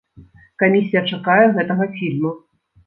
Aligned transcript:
Камісія 0.63 1.03
чакае 1.13 1.39
гэтага 1.59 1.85
фільма. 2.01 2.37